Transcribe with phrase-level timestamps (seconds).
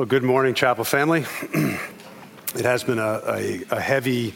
[0.00, 1.26] Well, good morning, Chapel family.
[1.52, 4.32] it has been a, a, a, heavy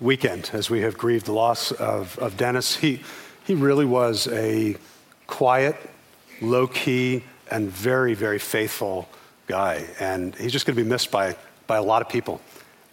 [0.00, 2.74] weekend as we have grieved the loss of, of Dennis.
[2.74, 3.02] He,
[3.44, 4.76] he really was a
[5.28, 5.76] quiet,
[6.40, 9.08] low key, and very, very faithful
[9.46, 9.86] guy.
[10.00, 11.36] And he's just going to be missed by,
[11.68, 12.40] by a lot of people.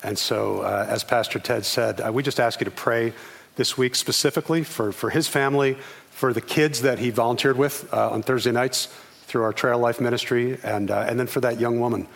[0.03, 3.13] And so, uh, as Pastor Ted said, uh, we just ask you to pray
[3.55, 5.75] this week specifically for, for his family,
[6.11, 8.89] for the kids that he volunteered with uh, on Thursday nights
[9.25, 12.07] through our Trail Life ministry, and, uh, and then for that young woman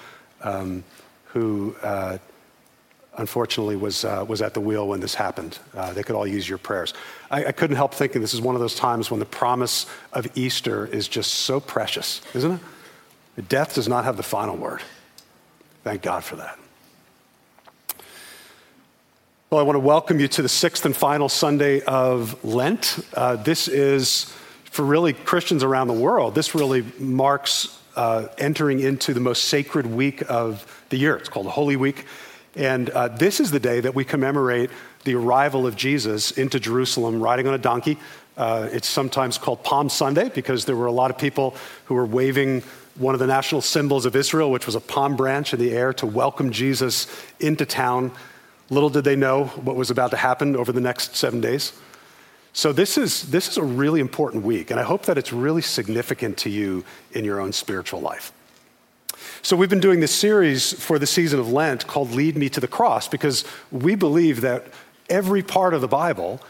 [0.41, 0.84] um,
[1.25, 2.17] who uh,
[3.17, 5.59] unfortunately was, uh, was at the wheel when this happened.
[5.75, 6.93] Uh, they could all use your prayers.
[7.29, 10.27] I, I, couldn't help thinking this is one of those times when the promise of
[10.37, 12.59] Easter is just so precious, isn't
[13.37, 13.49] it?
[13.49, 14.81] Death does not have the final word.
[15.84, 16.57] Thank God for that.
[19.49, 22.99] Well, I want to welcome you to the sixth and final Sunday of Lent.
[23.15, 24.31] Uh, this is
[24.71, 29.85] for really Christians around the world, this really marks uh, entering into the most sacred
[29.85, 31.17] week of the year.
[31.17, 32.05] It's called Holy Week.
[32.55, 34.70] And uh, this is the day that we commemorate
[35.03, 37.98] the arrival of Jesus into Jerusalem riding on a donkey.
[38.37, 42.05] Uh, it's sometimes called Palm Sunday because there were a lot of people who were
[42.05, 42.61] waving
[42.95, 45.93] one of the national symbols of Israel, which was a palm branch in the air,
[45.93, 47.07] to welcome Jesus
[47.39, 48.11] into town.
[48.70, 51.73] Little did they know what was about to happen over the next seven days.
[52.51, 55.61] So, this is, this is a really important week, and I hope that it's really
[55.61, 58.31] significant to you in your own spiritual life.
[59.41, 62.59] So, we've been doing this series for the season of Lent called Lead Me to
[62.59, 64.67] the Cross because we believe that
[65.09, 66.41] every part of the Bible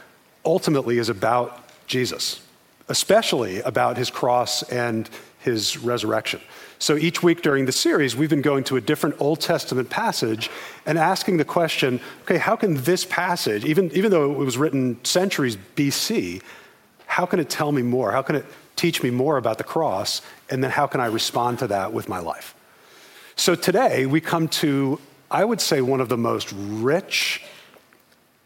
[0.45, 2.41] ultimately is about Jesus,
[2.87, 5.09] especially about his cross and
[5.39, 6.41] his resurrection.
[6.79, 10.49] So each week during the series, we've been going to a different Old Testament passage
[10.85, 15.03] and asking the question okay, how can this passage, even, even though it was written
[15.03, 16.41] centuries BC,
[17.05, 18.11] how can it tell me more?
[18.11, 18.45] How can it
[18.75, 20.21] teach me more about the cross?
[20.49, 22.55] And then how can I respond to that with my life?
[23.35, 24.99] So today, we come to,
[25.31, 27.41] I would say, one of the most rich,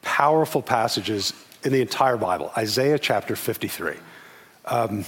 [0.03, 1.33] powerful passages
[1.63, 3.95] in the entire Bible Isaiah chapter 53.
[4.65, 5.05] Um,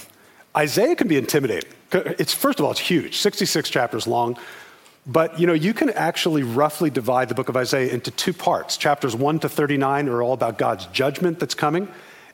[0.56, 1.72] Isaiah can be intimidating.
[1.96, 4.38] It's first of all, it's huge, 66 chapters long.
[5.08, 8.76] But you know, you can actually roughly divide the book of Isaiah into two parts.
[8.78, 11.88] Chapters 1 to 39 are all about God's judgment that's coming,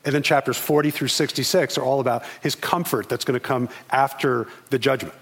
[0.06, 3.68] and then chapters 40 through 66 are all about his comfort that's going to come
[3.90, 5.16] after the judgment.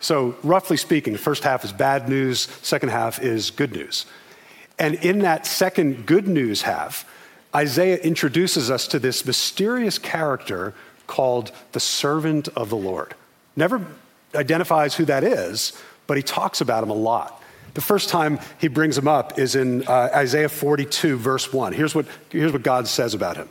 [0.00, 4.04] So, roughly speaking, the first half is bad news, second half is good news.
[4.78, 7.10] And in that second good news half,
[7.54, 10.74] Isaiah introduces us to this mysterious character
[11.06, 13.14] called the servant of the Lord.
[13.56, 13.84] Never
[14.34, 15.72] identifies who that is,
[16.06, 17.42] but he talks about him a lot.
[17.74, 21.72] The first time he brings him up is in uh, Isaiah 42, verse 1.
[21.72, 23.48] Here's what, here's what God says about him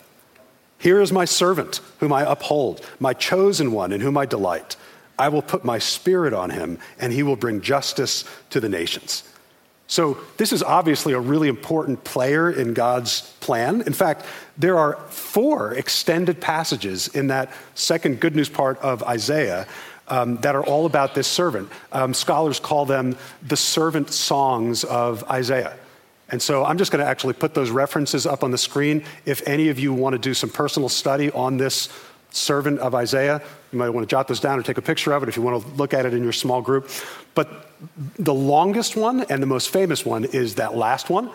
[0.80, 4.78] Here is my servant, whom I uphold, my chosen one, in whom I delight.
[5.18, 9.24] I will put my spirit on him, and he will bring justice to the nations.
[9.88, 13.82] So, this is obviously a really important player in God's plan.
[13.82, 14.26] In fact,
[14.58, 19.68] there are four extended passages in that second good news part of Isaiah
[20.08, 21.70] um, that are all about this servant.
[21.92, 25.78] Um, scholars call them the servant songs of Isaiah.
[26.30, 29.04] And so I'm just going to actually put those references up on the screen.
[29.26, 31.90] If any of you want to do some personal study on this
[32.32, 35.24] servant of Isaiah, you might want to jot this down or take a picture of
[35.24, 36.90] it if you want to look at it in your small group.
[37.36, 37.70] But
[38.18, 41.30] the longest one and the most famous one is that last one.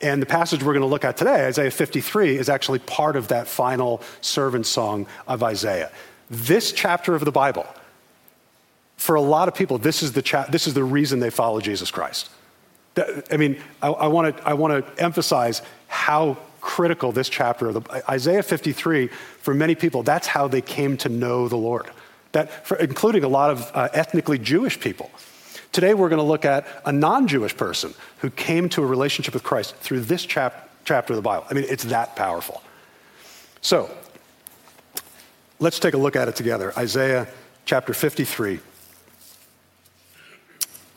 [0.00, 3.28] And the passage we're going to look at today, Isaiah 53, is actually part of
[3.28, 5.90] that final servant song of Isaiah.
[6.30, 7.66] This chapter of the Bible,
[8.98, 11.60] for a lot of people, this is the, cha- this is the reason they follow
[11.60, 12.28] Jesus Christ.
[13.30, 18.42] I mean, I, want to I wanna emphasize how critical this chapter of the, Isaiah
[18.42, 21.88] 53, for many people, that's how they came to know the Lord,
[22.32, 25.10] that, for, including a lot of uh, ethnically Jewish people.
[25.70, 29.32] Today, we're going to look at a non Jewish person who came to a relationship
[29.32, 31.46] with Christ through this chap- chapter of the Bible.
[31.48, 32.62] I mean, it's that powerful.
[33.60, 33.88] So,
[35.60, 36.72] let's take a look at it together.
[36.76, 37.28] Isaiah
[37.64, 38.58] chapter 53.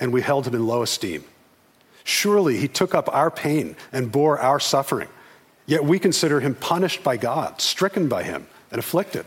[0.00, 1.24] and we held him in low esteem.
[2.04, 5.08] Surely he took up our pain and bore our suffering,
[5.66, 9.26] yet we consider him punished by God, stricken by him, and afflicted.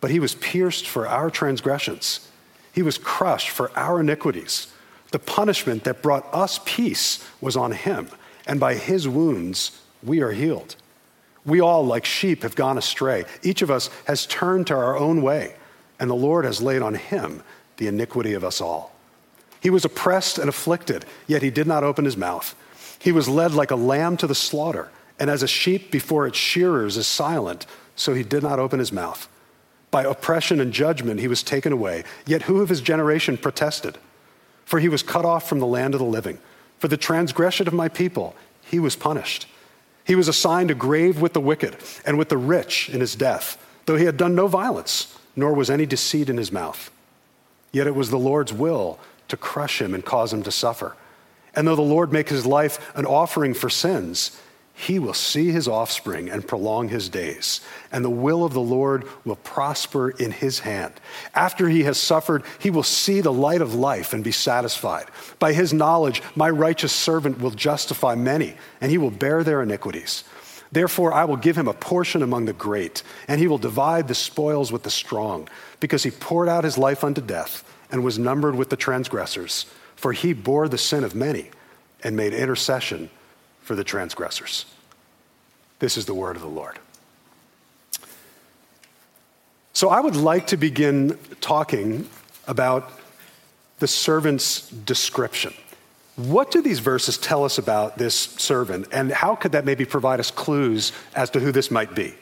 [0.00, 2.28] But he was pierced for our transgressions.
[2.72, 4.68] He was crushed for our iniquities.
[5.10, 8.08] The punishment that brought us peace was on him,
[8.46, 10.76] and by his wounds we are healed.
[11.44, 13.24] We all, like sheep, have gone astray.
[13.42, 15.56] Each of us has turned to our own way,
[15.98, 17.42] and the Lord has laid on him
[17.78, 18.94] the iniquity of us all.
[19.60, 22.54] He was oppressed and afflicted, yet he did not open his mouth.
[22.98, 26.38] He was led like a lamb to the slaughter, and as a sheep before its
[26.38, 29.28] shearers is silent, so he did not open his mouth.
[29.90, 33.98] By oppression and judgment he was taken away, yet who of his generation protested?
[34.64, 36.38] For he was cut off from the land of the living.
[36.78, 39.46] For the transgression of my people he was punished.
[40.04, 41.76] He was assigned a grave with the wicked
[42.06, 45.70] and with the rich in his death, though he had done no violence, nor was
[45.70, 46.90] any deceit in his mouth.
[47.72, 48.98] Yet it was the Lord's will
[49.30, 50.96] to crush him and cause him to suffer.
[51.54, 54.38] And though the Lord make his life an offering for sins,
[54.80, 57.60] he will see his offspring and prolong his days,
[57.92, 60.94] and the will of the Lord will prosper in his hand.
[61.34, 65.06] After he has suffered, he will see the light of life and be satisfied.
[65.38, 70.24] By his knowledge, my righteous servant will justify many, and he will bear their iniquities.
[70.72, 74.14] Therefore, I will give him a portion among the great, and he will divide the
[74.14, 75.46] spoils with the strong,
[75.80, 79.66] because he poured out his life unto death and was numbered with the transgressors.
[79.96, 81.50] For he bore the sin of many
[82.02, 83.10] and made intercession
[83.62, 84.64] for the transgressors.
[85.78, 86.78] This is the word of the Lord.
[89.72, 92.08] So I would like to begin talking
[92.46, 92.90] about
[93.78, 95.54] the servant's description.
[96.16, 100.20] What do these verses tell us about this servant, and how could that maybe provide
[100.20, 102.14] us clues as to who this might be?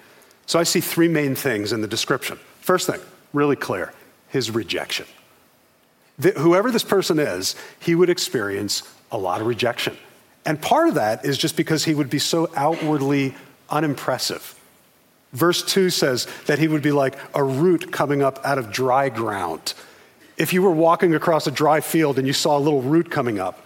[0.47, 2.39] So I see three main things in the description.
[2.61, 3.01] First thing,
[3.33, 3.93] really clear
[4.29, 5.07] his rejection.
[6.19, 8.83] The, whoever this person is, he would experience
[9.13, 9.97] a lot of rejection.
[10.45, 13.35] And part of that is just because he would be so outwardly
[13.71, 14.55] unimpressive.
[15.33, 19.11] Verse 2 says that he would be like a root coming up out of dry
[19.11, 19.75] ground.
[20.37, 23.39] If you were walking across a dry field and you saw a little root coming
[23.39, 23.65] up,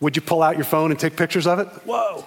[0.00, 1.68] would you pull out your phone and take pictures of it?
[1.84, 2.26] Whoa.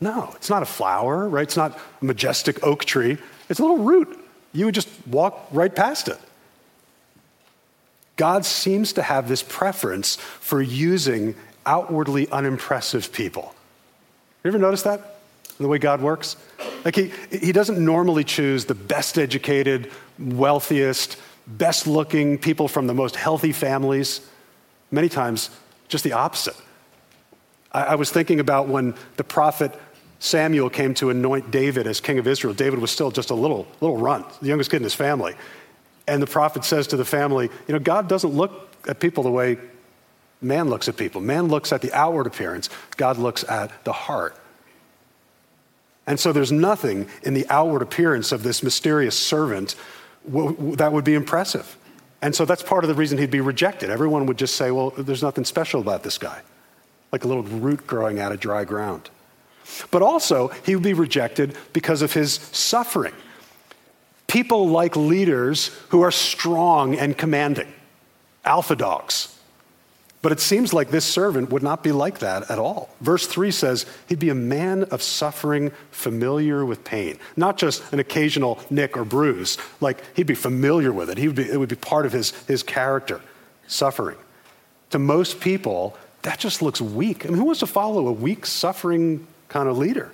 [0.00, 1.42] No, it's not a flower, right?
[1.42, 3.18] It's not a majestic oak tree.
[3.48, 4.16] It's a little root.
[4.52, 6.18] You would just walk right past it.
[8.18, 11.34] God seems to have this preference for using
[11.64, 13.54] outwardly unimpressive people.
[14.44, 15.20] You ever notice that?
[15.58, 16.36] The way God works?
[16.84, 21.16] Like he, he doesn't normally choose the best educated, wealthiest,
[21.46, 24.20] best looking people from the most healthy families.
[24.90, 25.50] Many times,
[25.88, 26.56] just the opposite.
[27.72, 29.72] I, I was thinking about when the prophet
[30.18, 32.52] Samuel came to anoint David as king of Israel.
[32.52, 35.36] David was still just a little, little runt, the youngest kid in his family.
[36.08, 39.30] And the prophet says to the family, You know, God doesn't look at people the
[39.30, 39.58] way
[40.40, 41.20] man looks at people.
[41.20, 44.34] Man looks at the outward appearance, God looks at the heart.
[46.06, 49.76] And so there's nothing in the outward appearance of this mysterious servant
[50.26, 51.76] that would be impressive.
[52.22, 53.90] And so that's part of the reason he'd be rejected.
[53.90, 56.40] Everyone would just say, well, there's nothing special about this guy,
[57.12, 59.10] like a little root growing out of dry ground.
[59.90, 63.12] But also, he would be rejected because of his suffering.
[64.28, 67.72] People like leaders who are strong and commanding,
[68.44, 69.34] alpha dogs.
[70.20, 72.90] But it seems like this servant would not be like that at all.
[73.00, 77.18] Verse 3 says he'd be a man of suffering, familiar with pain.
[77.36, 81.18] Not just an occasional nick or bruise, like he'd be familiar with it.
[81.18, 83.20] He would be, it would be part of his, his character,
[83.68, 84.18] suffering.
[84.90, 87.24] To most people, that just looks weak.
[87.24, 90.10] I mean, who wants to follow a weak, suffering kind of leader?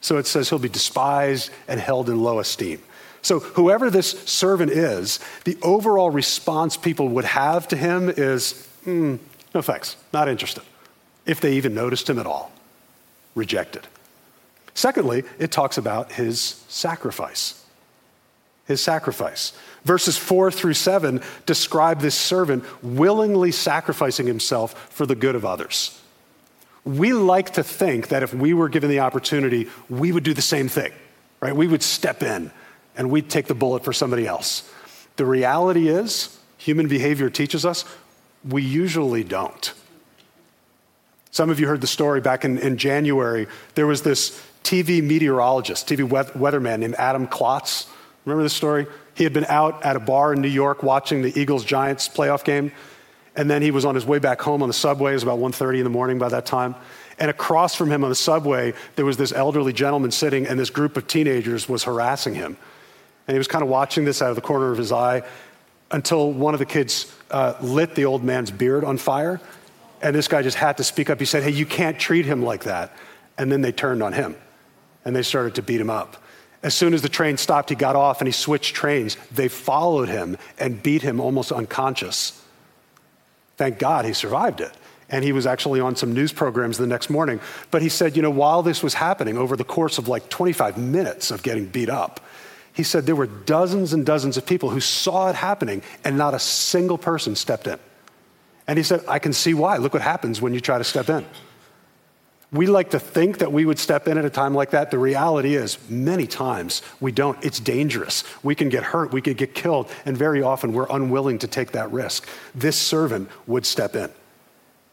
[0.00, 2.82] So it says he'll be despised and held in low esteem.
[3.22, 9.20] So, whoever this servant is, the overall response people would have to him is mm,
[9.54, 10.64] no thanks, not interested.
[11.24, 12.50] If they even noticed him at all,
[13.36, 13.86] rejected.
[14.74, 17.64] Secondly, it talks about his sacrifice.
[18.66, 19.52] His sacrifice.
[19.84, 26.00] Verses four through seven describe this servant willingly sacrificing himself for the good of others.
[26.84, 30.42] We like to think that if we were given the opportunity, we would do the
[30.42, 30.92] same thing,
[31.40, 31.54] right?
[31.54, 32.50] We would step in
[32.96, 34.70] and we'd take the bullet for somebody else.
[35.16, 37.84] The reality is, human behavior teaches us
[38.48, 39.72] we usually don't.
[41.30, 43.46] Some of you heard the story back in, in January.
[43.74, 47.86] There was this TV meteorologist, TV weatherman named Adam Klotz.
[48.24, 48.86] Remember this story?
[49.14, 52.44] He had been out at a bar in New York watching the Eagles Giants playoff
[52.44, 52.72] game.
[53.34, 55.12] And then he was on his way back home on the subway.
[55.12, 56.74] It was about 1.30 in the morning by that time.
[57.18, 60.70] And across from him on the subway, there was this elderly gentleman sitting, and this
[60.70, 62.56] group of teenagers was harassing him.
[63.26, 65.22] And he was kind of watching this out of the corner of his eye
[65.90, 69.40] until one of the kids uh, lit the old man's beard on fire.
[70.00, 71.20] And this guy just had to speak up.
[71.20, 72.92] He said, Hey, you can't treat him like that.
[73.38, 74.36] And then they turned on him
[75.04, 76.16] and they started to beat him up.
[76.62, 79.16] As soon as the train stopped, he got off and he switched trains.
[79.32, 82.40] They followed him and beat him almost unconscious.
[83.56, 84.72] Thank God he survived it.
[85.08, 87.40] And he was actually on some news programs the next morning.
[87.70, 90.78] But he said, you know, while this was happening over the course of like 25
[90.78, 92.20] minutes of getting beat up,
[92.72, 96.34] he said there were dozens and dozens of people who saw it happening and not
[96.34, 97.78] a single person stepped in.
[98.66, 99.76] And he said, I can see why.
[99.76, 101.26] Look what happens when you try to step in.
[102.52, 104.90] We like to think that we would step in at a time like that.
[104.90, 107.42] The reality is, many times we don't.
[107.42, 108.24] It's dangerous.
[108.42, 111.72] We can get hurt, we could get killed, and very often we're unwilling to take
[111.72, 112.28] that risk.
[112.54, 114.10] This servant would step in.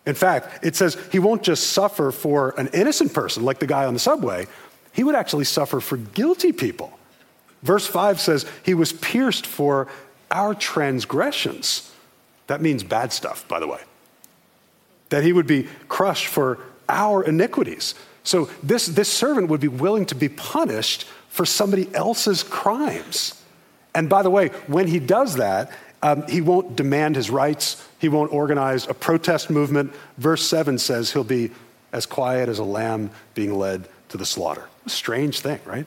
[0.05, 3.85] In fact, it says he won't just suffer for an innocent person like the guy
[3.85, 4.47] on the subway,
[4.93, 6.98] he would actually suffer for guilty people.
[7.63, 9.87] Verse 5 says he was pierced for
[10.31, 11.91] our transgressions.
[12.47, 13.79] That means bad stuff, by the way.
[15.09, 17.95] That he would be crushed for our iniquities.
[18.23, 23.41] So this, this servant would be willing to be punished for somebody else's crimes.
[23.93, 27.85] And by the way, when he does that, um, he won't demand his rights.
[27.99, 29.93] He won't organize a protest movement.
[30.17, 31.51] Verse 7 says he'll be
[31.91, 34.69] as quiet as a lamb being led to the slaughter.
[34.87, 35.85] Strange thing, right?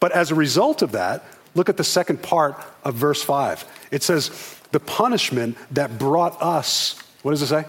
[0.00, 1.24] But as a result of that,
[1.54, 3.88] look at the second part of verse 5.
[3.90, 4.30] It says,
[4.72, 7.64] The punishment that brought us, what does it say?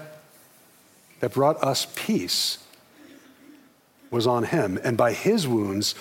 [1.19, 2.59] That brought us peace
[4.11, 5.95] was on him, and by his wounds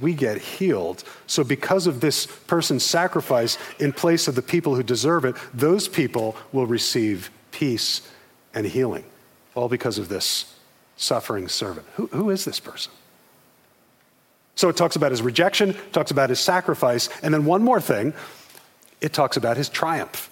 [0.00, 1.02] we get healed.
[1.26, 5.88] So, because of this person's sacrifice in place of the people who deserve it, those
[5.88, 8.02] people will receive peace
[8.54, 9.04] and healing,
[9.54, 10.54] all because of this
[10.96, 11.86] suffering servant.
[11.94, 12.92] Who, who is this person?
[14.58, 18.12] So, it talks about his rejection, talks about his sacrifice, and then one more thing
[19.00, 20.28] it talks about his triumph.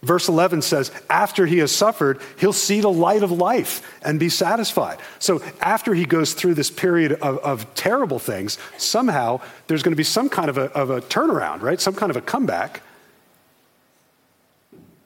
[0.00, 4.28] Verse 11 says, after he has suffered, he'll see the light of life and be
[4.28, 5.00] satisfied.
[5.18, 9.96] So, after he goes through this period of, of terrible things, somehow there's going to
[9.96, 11.80] be some kind of a, of a turnaround, right?
[11.80, 12.80] Some kind of a comeback.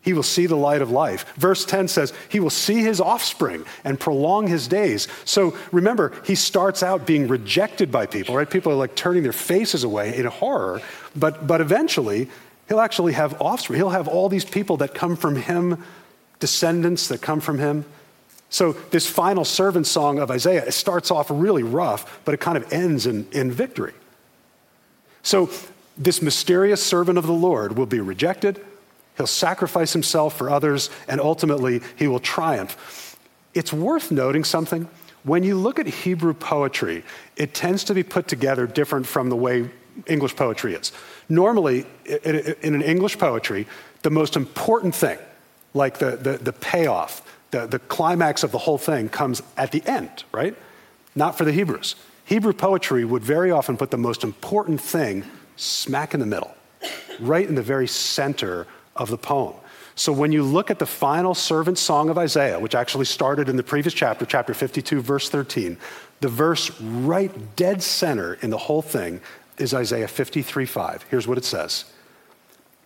[0.06, 1.34] He will see the light of life.
[1.34, 5.08] Verse 10 says, He will see his offspring and prolong his days.
[5.26, 8.48] So remember, he starts out being rejected by people, right?
[8.48, 10.80] People are like turning their faces away in horror,
[11.14, 12.30] but, but eventually
[12.68, 13.78] He'll actually have offspring.
[13.78, 15.84] He'll have all these people that come from him,
[16.40, 17.84] descendants that come from him.
[18.48, 22.56] So, this final servant song of Isaiah, it starts off really rough, but it kind
[22.56, 23.92] of ends in, in victory.
[25.22, 25.50] So,
[25.98, 28.64] this mysterious servant of the Lord will be rejected,
[29.16, 33.16] he'll sacrifice himself for others, and ultimately he will triumph.
[33.54, 34.88] It's worth noting something.
[35.24, 37.04] When you look at Hebrew poetry,
[37.36, 39.70] it tends to be put together different from the way
[40.06, 40.92] English poetry is.
[41.28, 41.86] Normally,
[42.22, 43.66] in an English poetry,
[44.02, 45.18] the most important thing,
[45.74, 49.82] like the, the, the payoff, the, the climax of the whole thing, comes at the
[49.86, 50.54] end, right?
[51.14, 51.96] Not for the Hebrews.
[52.26, 55.24] Hebrew poetry would very often put the most important thing
[55.56, 56.54] smack in the middle,
[57.18, 59.54] right in the very center of the poem.
[59.94, 63.56] So when you look at the final servant song of Isaiah, which actually started in
[63.56, 65.78] the previous chapter, chapter 52, verse 13,
[66.20, 69.22] the verse right dead center in the whole thing
[69.58, 71.06] is Isaiah 53 5.
[71.10, 71.86] Here's what it says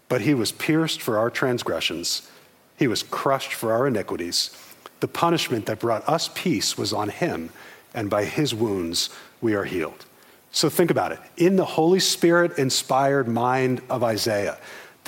[0.09, 2.29] But he was pierced for our transgressions,
[2.79, 4.57] he was crushed for our iniquities.
[5.01, 7.51] The punishment that brought us peace was on him,
[7.95, 10.05] and by his wounds we are healed.
[10.53, 11.21] So think about it.
[11.37, 14.59] In the Holy Spirit inspired mind of Isaiah,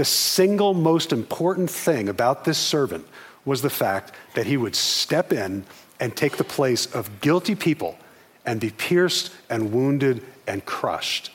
[0.02, 3.06] the single most important thing about this servant
[3.44, 5.64] was the fact that he would step in
[6.00, 7.96] and take the place of guilty people
[8.44, 11.30] and be pierced and wounded and crushed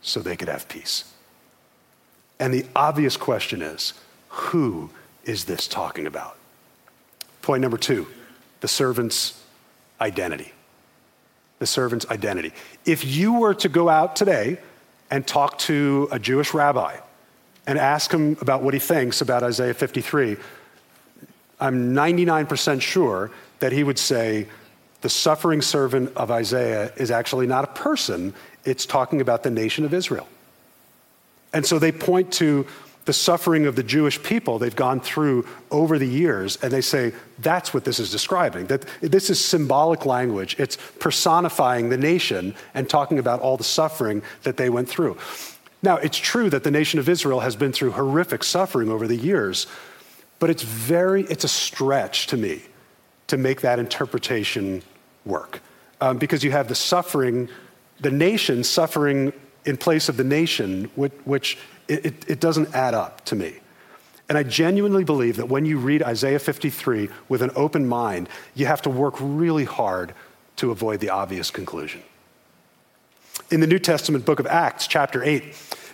[0.00, 1.12] so they could have peace.
[2.38, 3.92] And the obvious question is
[4.30, 4.88] who
[5.24, 6.38] is this talking about?
[7.42, 8.06] Point number two
[8.60, 9.44] the servant's
[10.00, 10.52] identity.
[11.58, 12.54] The servant's identity.
[12.86, 14.56] If you were to go out today
[15.10, 16.96] and talk to a Jewish rabbi
[17.66, 20.36] and ask him about what he thinks about Isaiah 53,
[21.60, 24.48] I'm 99% sure that he would say,
[25.02, 29.84] the suffering servant of Isaiah is actually not a person, it's talking about the nation
[29.84, 30.28] of Israel.
[31.52, 32.66] And so they point to
[33.06, 37.12] the suffering of the Jewish people they've gone through over the years, and they say
[37.38, 38.66] that's what this is describing.
[38.66, 40.54] That this is symbolic language.
[40.58, 45.16] It's personifying the nation and talking about all the suffering that they went through.
[45.82, 49.16] Now, it's true that the nation of Israel has been through horrific suffering over the
[49.16, 49.66] years,
[50.38, 52.62] but it's very, it's a stretch to me
[53.28, 54.82] to make that interpretation
[55.24, 55.60] work.
[56.00, 57.48] Um, because you have the suffering
[58.00, 59.32] the nation suffering
[59.64, 61.58] in place of the nation, which, which
[61.88, 63.54] it, it doesn't add up to me.
[64.28, 68.66] And I genuinely believe that when you read Isaiah 53 with an open mind, you
[68.66, 70.14] have to work really hard
[70.56, 72.02] to avoid the obvious conclusion.
[73.50, 75.42] In the New Testament book of Acts, chapter 8,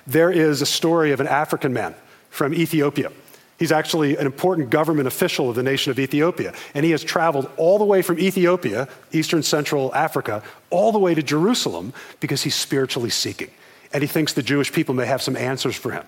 [0.07, 1.95] there is a story of an African man
[2.31, 3.11] from Ethiopia.
[3.59, 6.53] He's actually an important government official of the nation of Ethiopia.
[6.75, 11.15] And he has traveled all the way from Ethiopia, Eastern Central Africa, all the way
[11.15, 13.51] to Jerusalem because he's spiritually seeking.
[13.93, 16.05] And he thinks the Jewish people may have some answers for him.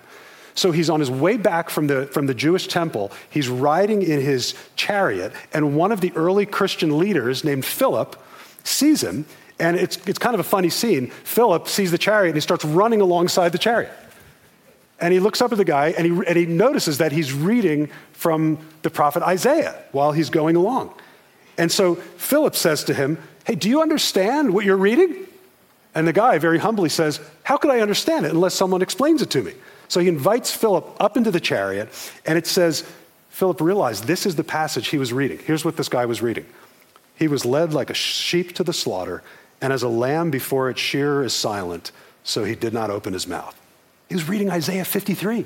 [0.53, 3.11] So he's on his way back from the, from the Jewish temple.
[3.29, 8.21] He's riding in his chariot, and one of the early Christian leaders named Philip
[8.63, 9.25] sees him.
[9.59, 11.07] And it's, it's kind of a funny scene.
[11.07, 13.91] Philip sees the chariot and he starts running alongside the chariot.
[15.01, 17.89] And he looks up at the guy and he, and he notices that he's reading
[18.13, 20.93] from the prophet Isaiah while he's going along.
[21.57, 25.27] And so Philip says to him, Hey, do you understand what you're reading?
[25.95, 29.29] And the guy very humbly says, How could I understand it unless someone explains it
[29.31, 29.53] to me?
[29.87, 31.89] So he invites Philip up into the chariot,
[32.25, 32.85] and it says,
[33.29, 35.39] Philip realized this is the passage he was reading.
[35.39, 36.45] Here's what this guy was reading
[37.15, 39.23] He was led like a sheep to the slaughter,
[39.61, 41.91] and as a lamb before its shearer is silent,
[42.23, 43.59] so he did not open his mouth.
[44.07, 45.45] He was reading Isaiah 53.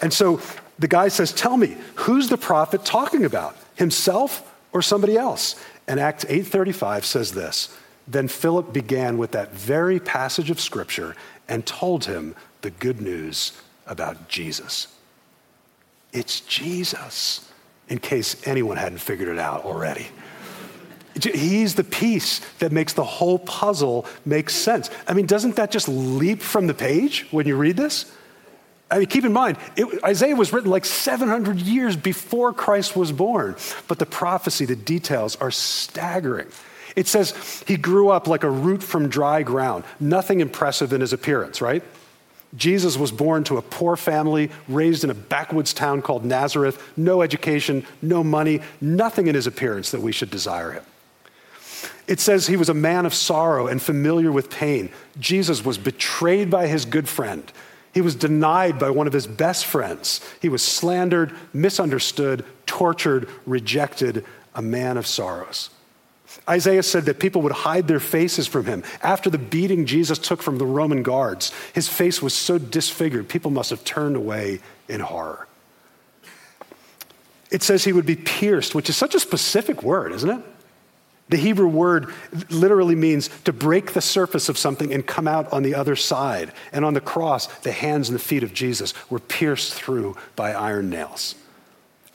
[0.00, 0.40] And so
[0.78, 3.56] the guy says, Tell me, who's the prophet talking about?
[3.76, 5.56] Himself or somebody else?
[5.86, 7.76] And Acts 8:35 says this.
[8.06, 11.14] Then Philip began with that very passage of scripture
[11.48, 13.52] and told him the good news
[13.86, 14.88] about Jesus.
[16.12, 17.50] It's Jesus,
[17.88, 20.08] in case anyone hadn't figured it out already.
[21.24, 24.90] He's the piece that makes the whole puzzle make sense.
[25.06, 28.10] I mean, doesn't that just leap from the page when you read this?
[28.90, 33.12] I mean, keep in mind, it, Isaiah was written like 700 years before Christ was
[33.12, 33.56] born,
[33.86, 36.48] but the prophecy, the details are staggering.
[36.96, 41.12] It says he grew up like a root from dry ground, nothing impressive in his
[41.12, 41.82] appearance, right?
[42.56, 47.20] Jesus was born to a poor family, raised in a backwoods town called Nazareth, no
[47.20, 50.84] education, no money, nothing in his appearance that we should desire him.
[52.06, 54.90] It says he was a man of sorrow and familiar with pain.
[55.18, 57.50] Jesus was betrayed by his good friend.
[57.92, 60.20] He was denied by one of his best friends.
[60.40, 65.70] He was slandered, misunderstood, tortured, rejected, a man of sorrows.
[66.48, 68.84] Isaiah said that people would hide their faces from him.
[69.02, 73.50] After the beating Jesus took from the Roman guards, his face was so disfigured, people
[73.50, 75.46] must have turned away in horror.
[77.50, 80.42] It says he would be pierced, which is such a specific word, isn't it?
[81.28, 82.12] The Hebrew word
[82.48, 86.52] literally means to break the surface of something and come out on the other side.
[86.72, 90.52] And on the cross, the hands and the feet of Jesus were pierced through by
[90.52, 91.34] iron nails.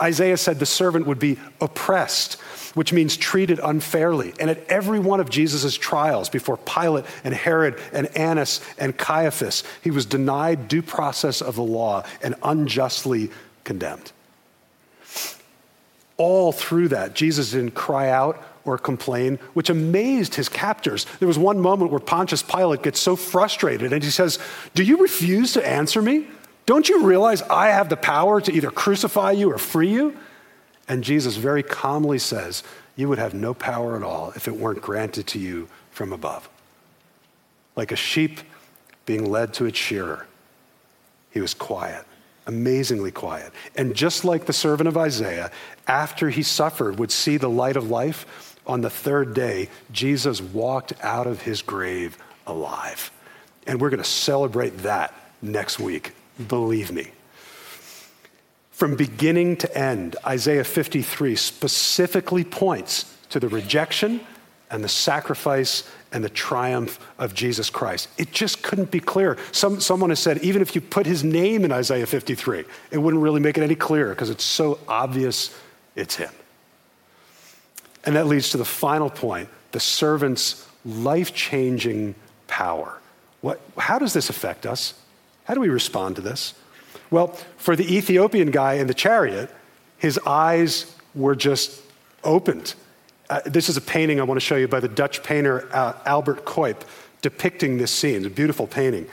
[0.01, 2.33] Isaiah said the servant would be oppressed,
[2.73, 4.33] which means treated unfairly.
[4.39, 9.63] And at every one of Jesus' trials before Pilate and Herod and Annas and Caiaphas,
[9.83, 13.29] he was denied due process of the law and unjustly
[13.63, 14.11] condemned.
[16.17, 21.05] All through that, Jesus didn't cry out or complain, which amazed his captors.
[21.19, 24.39] There was one moment where Pontius Pilate gets so frustrated and he says,
[24.73, 26.27] Do you refuse to answer me?
[26.65, 30.17] Don't you realize I have the power to either crucify you or free you?
[30.87, 32.63] And Jesus very calmly says,
[32.95, 36.49] You would have no power at all if it weren't granted to you from above.
[37.75, 38.39] Like a sheep
[39.05, 40.25] being led to its shearer,
[41.31, 42.05] he was quiet
[42.45, 43.51] amazingly quiet.
[43.75, 45.51] And just like the servant of Isaiah,
[45.87, 50.93] after he suffered, would see the light of life, on the third day, Jesus walked
[51.03, 53.11] out of his grave alive.
[53.67, 56.13] And we're going to celebrate that next week,
[56.47, 57.11] believe me.
[58.71, 64.21] From beginning to end, Isaiah 53 specifically points to the rejection
[64.71, 68.09] and the sacrifice and the triumph of Jesus Christ.
[68.17, 69.37] It just couldn't be clearer.
[69.51, 73.21] Some, someone has said, even if you put his name in Isaiah 53, it wouldn't
[73.21, 75.55] really make it any clearer because it's so obvious
[75.95, 76.31] it's him.
[78.05, 82.15] And that leads to the final point the servant's life changing
[82.47, 82.99] power.
[83.41, 84.93] What, how does this affect us?
[85.45, 86.53] How do we respond to this?
[87.09, 89.49] Well, for the Ethiopian guy in the chariot,
[89.97, 91.81] his eyes were just
[92.23, 92.75] opened
[93.29, 95.93] uh, this is a painting I want to show you by the Dutch painter uh,
[96.05, 96.81] Albert Cuyp
[97.21, 98.17] depicting this scene.
[98.17, 99.07] It's a beautiful painting.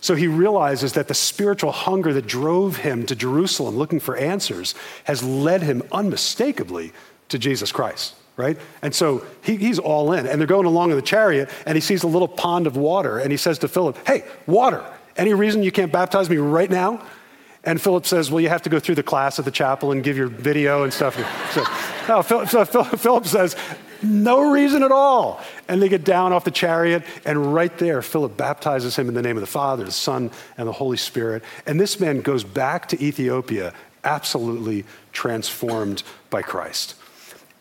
[0.00, 4.74] So he realizes that the spiritual hunger that drove him to Jerusalem looking for answers
[5.04, 6.92] has led him unmistakably
[7.28, 8.58] to Jesus Christ, right?
[8.82, 10.26] And so he, he's all in.
[10.26, 13.18] And they're going along in the chariot, and he sees a little pond of water,
[13.18, 14.84] and he says to Philip, Hey, water.
[15.16, 17.02] Any reason you can't baptize me right now?
[17.64, 20.04] And Philip says, Well, you have to go through the class at the chapel and
[20.04, 21.16] give your video and stuff.
[21.52, 21.64] So,
[22.08, 23.56] no, Philip, so Philip says,
[24.02, 25.40] No reason at all.
[25.66, 29.22] And they get down off the chariot, and right there, Philip baptizes him in the
[29.22, 31.42] name of the Father, the Son, and the Holy Spirit.
[31.66, 36.94] And this man goes back to Ethiopia absolutely transformed by Christ.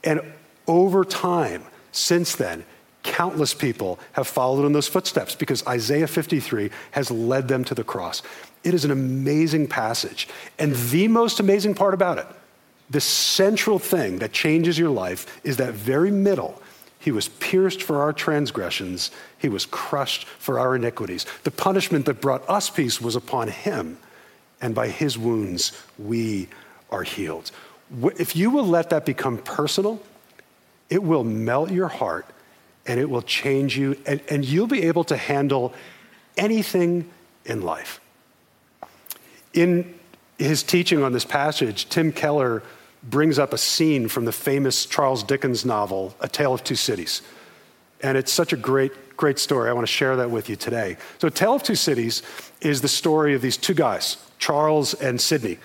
[0.04, 0.22] And
[0.68, 2.66] over time, since then,
[3.06, 7.84] Countless people have followed in those footsteps because Isaiah 53 has led them to the
[7.84, 8.24] cross.
[8.64, 10.28] It is an amazing passage.
[10.58, 12.26] And the most amazing part about it,
[12.90, 16.60] the central thing that changes your life, is that very middle.
[16.98, 21.28] He was pierced for our transgressions, he was crushed for our iniquities.
[21.44, 24.00] The punishment that brought us peace was upon him,
[24.60, 26.48] and by his wounds we
[26.90, 27.52] are healed.
[28.18, 30.02] If you will let that become personal,
[30.90, 32.26] it will melt your heart
[32.88, 35.74] and it will change you, and, and you'll be able to handle
[36.38, 37.10] anything
[37.46, 38.00] in life.
[39.54, 39.96] In
[40.38, 42.62] his teaching on this passage, Tim Keller
[43.02, 47.22] brings up a scene from the famous Charles Dickens novel, A Tale of Two Cities.
[48.02, 49.70] And it's such a great, great story.
[49.70, 50.98] I want to share that with you today.
[51.20, 52.22] So, A Tale of Two Cities
[52.62, 55.58] is the story of these two guys, Charles and Sidney.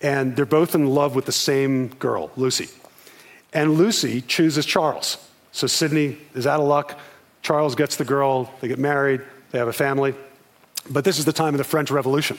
[0.00, 2.68] And they're both in love with the same girl, Lucy.
[3.52, 5.16] And Lucy chooses Charles.
[5.52, 6.98] So Sidney is out of luck.
[7.42, 10.14] Charles gets the girl, they get married, they have a family.
[10.90, 12.38] But this is the time of the French Revolution.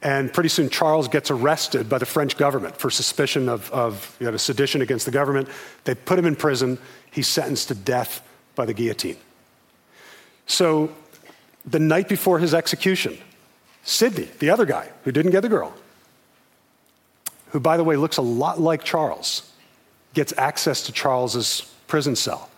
[0.00, 4.30] And pretty soon, Charles gets arrested by the French government for suspicion of, of you
[4.30, 5.48] know, sedition against the government.
[5.84, 6.78] They put him in prison.
[7.10, 8.22] He's sentenced to death
[8.54, 9.16] by the guillotine.
[10.46, 10.92] So,
[11.66, 13.18] the night before his execution,
[13.82, 15.74] Sidney, the other guy who didn't get the girl,
[17.50, 19.47] who, by the way, looks a lot like Charles,
[20.18, 22.50] gets access to Charles's prison cell.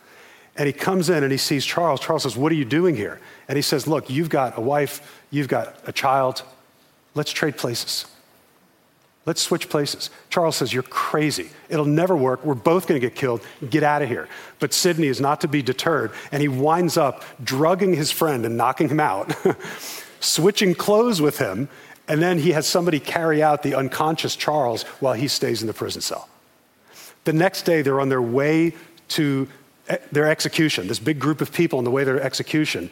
[0.57, 2.01] And he comes in and he sees Charles.
[2.01, 3.21] Charles says, What are you doing here?
[3.49, 6.43] And he says, Look, you've got a wife, you've got a child.
[7.15, 8.07] Let's trade places.
[9.27, 10.09] Let's switch places.
[10.31, 11.51] Charles says, You're crazy.
[11.69, 12.47] It'll never work.
[12.47, 13.43] We're both going to get killed.
[13.69, 14.27] Get out of here.
[14.59, 18.57] But Sidney is not to be deterred, and he winds up drugging his friend and
[18.57, 19.37] knocking him out,
[20.21, 21.69] switching clothes with him,
[22.09, 25.75] and then he has somebody carry out the unconscious Charles while he stays in the
[25.75, 26.30] prison cell.
[27.31, 28.75] The next day, they're on their way
[29.11, 29.47] to
[29.87, 32.91] eh, their execution, this big group of people on the way to their execution.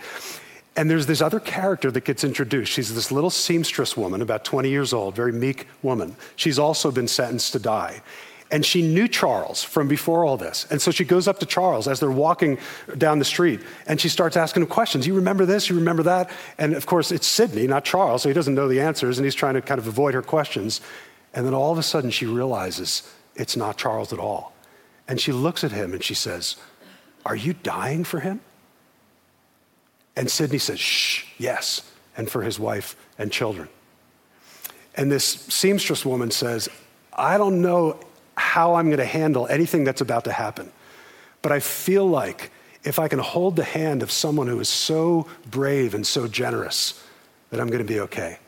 [0.77, 2.71] And there's this other character that gets introduced.
[2.71, 6.15] She's this little seamstress woman, about 20 years old, very meek woman.
[6.37, 8.01] She's also been sentenced to die.
[8.53, 10.69] And she knew Charles from before all this.
[10.71, 12.59] And so she goes up to Charles as they're walking
[12.97, 15.05] down the street and she starts asking him questions.
[15.05, 15.69] You remember this?
[15.69, 16.31] You remember that?
[16.59, 19.35] And of course, it's Sidney, not Charles, so he doesn't know the answers and he's
[19.35, 20.81] trying to kind of avoid her questions.
[21.35, 23.03] And then all of a sudden she realizes
[23.39, 24.53] it's not Charles at all.
[25.07, 26.57] And she looks at him and she says,
[27.25, 28.41] Are you dying for him?
[30.17, 33.69] And Sidney says, Shh, yes, and for his wife and children.
[34.97, 36.69] And this seamstress woman says,
[37.13, 37.99] I don't know
[38.37, 40.71] how I'm going to handle anything that's about to happen,
[41.41, 42.51] but I feel like
[42.85, 47.03] if I can hold the hand of someone who is so brave and so generous,
[47.51, 48.39] that I'm going to be okay.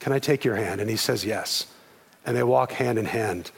[0.00, 0.80] Can I take your hand?
[0.80, 1.66] And he says, Yes.
[2.24, 3.50] And they walk hand in hand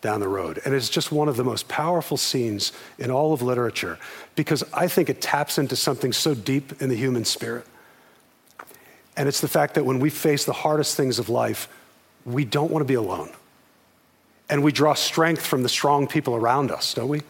[0.00, 0.60] down the road.
[0.64, 3.98] And it's just one of the most powerful scenes in all of literature
[4.34, 7.66] because I think it taps into something so deep in the human spirit.
[9.16, 11.68] And it's the fact that when we face the hardest things of life,
[12.24, 13.30] we don't want to be alone.
[14.48, 17.22] And we draw strength from the strong people around us, don't we?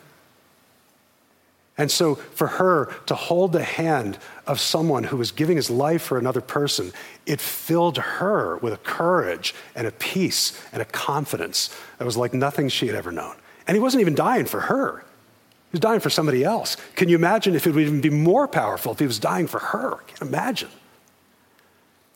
[1.78, 6.00] And so, for her to hold the hand of someone who was giving his life
[6.00, 6.92] for another person,
[7.26, 12.32] it filled her with a courage and a peace and a confidence that was like
[12.32, 13.36] nothing she had ever known.
[13.66, 16.78] And he wasn't even dying for her, he was dying for somebody else.
[16.94, 19.58] Can you imagine if it would even be more powerful if he was dying for
[19.58, 19.96] her?
[19.96, 20.70] I can't imagine.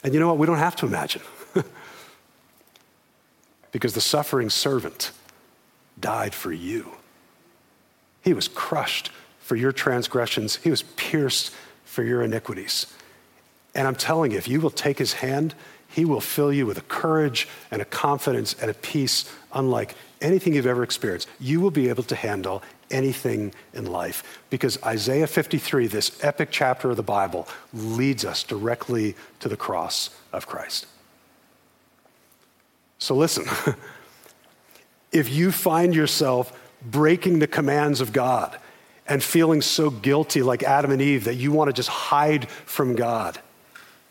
[0.02, 0.38] And you know what?
[0.38, 1.20] We don't have to imagine.
[3.72, 5.12] because the suffering servant
[5.98, 6.92] died for you.
[8.22, 9.10] He was crushed
[9.50, 11.52] for your transgressions, he was pierced
[11.84, 12.86] for your iniquities.
[13.74, 15.56] And I'm telling you, if you will take his hand,
[15.88, 20.54] he will fill you with a courage and a confidence and a peace unlike anything
[20.54, 21.28] you've ever experienced.
[21.40, 26.88] You will be able to handle anything in life because Isaiah 53, this epic chapter
[26.90, 30.86] of the Bible, leads us directly to the cross of Christ.
[32.98, 33.46] So listen,
[35.10, 38.56] if you find yourself breaking the commands of God,
[39.10, 42.94] and feeling so guilty like Adam and Eve that you want to just hide from
[42.94, 43.38] God.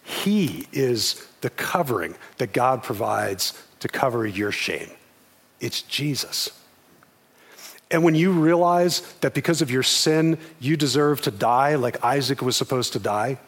[0.03, 4.89] He is the covering that God provides to cover your shame.
[5.61, 6.51] It's Jesus.
[7.89, 12.41] And when you realize that because of your sin, you deserve to die like Isaac
[12.41, 13.39] was supposed to die,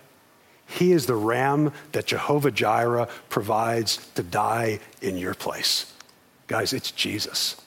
[0.68, 5.94] he is the ram that Jehovah Jireh provides to die in your place.
[6.48, 7.61] Guys, it's Jesus.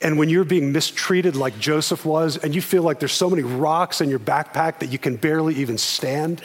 [0.00, 3.42] And when you're being mistreated like Joseph was, and you feel like there's so many
[3.42, 6.42] rocks in your backpack that you can barely even stand,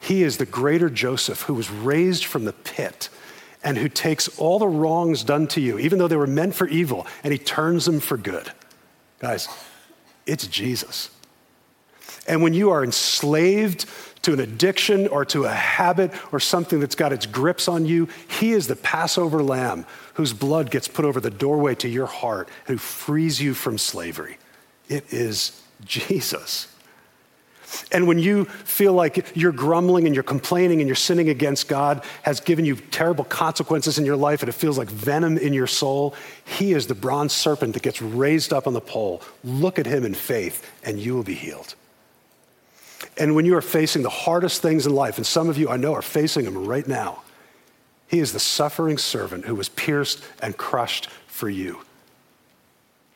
[0.00, 3.10] he is the greater Joseph who was raised from the pit
[3.62, 6.68] and who takes all the wrongs done to you, even though they were meant for
[6.68, 8.50] evil, and he turns them for good.
[9.18, 9.48] Guys,
[10.26, 11.10] it's Jesus.
[12.26, 13.86] And when you are enslaved
[14.22, 18.08] to an addiction or to a habit or something that's got its grips on you,
[18.28, 22.48] He is the Passover lamb whose blood gets put over the doorway to your heart,
[22.66, 24.38] who frees you from slavery.
[24.88, 26.68] It is Jesus.
[27.90, 32.04] And when you feel like you're grumbling and you're complaining and you're sinning against God
[32.22, 35.66] has given you terrible consequences in your life and it feels like venom in your
[35.66, 39.22] soul, He is the bronze serpent that gets raised up on the pole.
[39.42, 41.74] Look at Him in faith and you will be healed.
[43.18, 45.76] And when you are facing the hardest things in life, and some of you I
[45.76, 47.22] know are facing them right now,
[48.14, 51.80] He is the suffering servant who was pierced and crushed for you.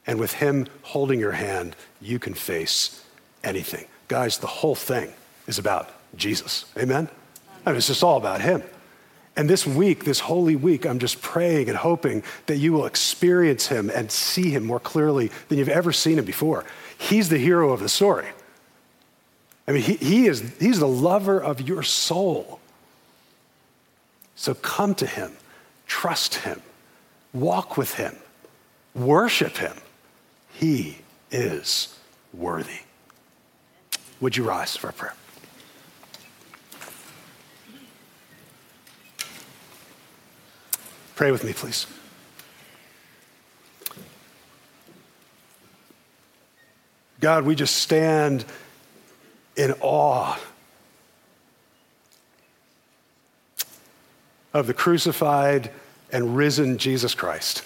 [0.08, 3.04] And with Him holding your hand, you can face
[3.44, 3.86] anything.
[4.08, 5.12] Guys, the whole thing
[5.46, 6.64] is about Jesus.
[6.76, 7.08] Amen?
[7.64, 8.60] I mean, it's just all about Him.
[9.36, 13.68] And this week, this holy week, I'm just praying and hoping that you will experience
[13.68, 16.64] Him and see Him more clearly than you've ever seen Him before.
[16.98, 18.26] He's the hero of the story.
[19.68, 22.58] I mean, he, he is, He's the lover of your soul.
[24.38, 25.32] So come to Him,
[25.88, 26.62] trust Him,
[27.34, 28.14] walk with Him,
[28.94, 29.74] worship Him.
[30.54, 30.98] He
[31.32, 31.98] is
[32.32, 32.82] worthy.
[34.20, 35.14] Would you rise for a prayer?
[41.16, 41.88] Pray with me, please.
[47.18, 48.44] God, we just stand
[49.56, 50.38] in awe
[54.52, 55.70] of the crucified
[56.10, 57.64] and risen Jesus Christ.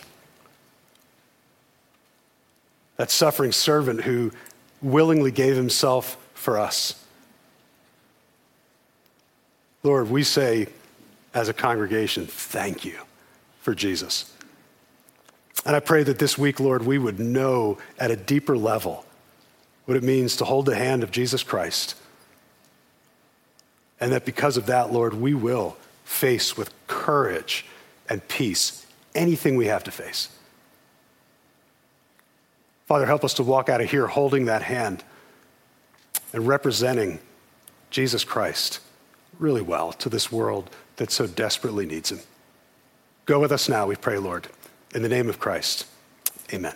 [2.96, 4.32] That suffering servant who
[4.80, 7.02] willingly gave himself for us.
[9.82, 10.66] Lord, we say
[11.34, 12.98] as a congregation, thank you
[13.60, 14.32] for Jesus.
[15.64, 19.04] And I pray that this week, Lord, we would know at a deeper level
[19.84, 21.96] what it means to hold the hand of Jesus Christ.
[24.00, 25.76] And that because of that, Lord, we will
[26.12, 27.64] face with courage
[28.08, 30.28] and peace anything we have to face.
[32.86, 35.02] Father, help us to walk out of here holding that hand
[36.32, 37.18] and representing
[37.90, 38.80] Jesus Christ
[39.38, 42.20] really well to this world that so desperately needs him.
[43.24, 44.48] Go with us now, we pray, Lord.
[44.94, 45.86] In the name of Christ,
[46.52, 46.74] amen.